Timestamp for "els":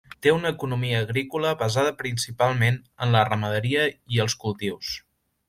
4.27-4.39